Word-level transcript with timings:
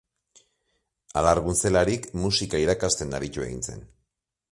Alargun 1.21 1.59
zelarik, 1.61 2.07
musika 2.23 2.61
irakasten 2.63 3.13
aritu 3.19 3.45
egin 3.49 3.61
zen. 3.69 3.85